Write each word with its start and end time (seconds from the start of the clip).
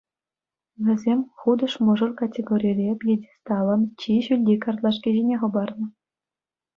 Вӗсем 0.85 1.19
«Хутӑш 1.39 1.73
мӑшӑр» 1.85 2.11
категорире 2.21 2.87
пьедесталӑн 3.03 3.81
чи 4.03 4.11
ҫӳлти 4.29 4.55
картлашки 4.65 5.09
ҫине 5.19 5.35
хӑпарнӑ. 5.43 5.87